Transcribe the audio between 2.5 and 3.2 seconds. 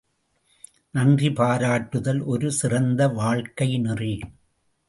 சிறந்த